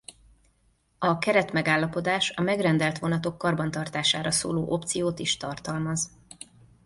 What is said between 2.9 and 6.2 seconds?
vonatok karbantartására szóló opciót is tartalmaz.